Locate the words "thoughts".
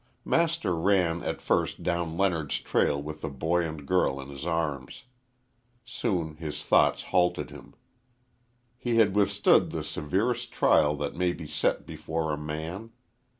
6.63-7.03